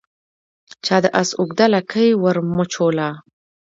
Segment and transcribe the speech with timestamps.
[0.85, 3.09] چا د آس اوږده لکۍ ور مچوله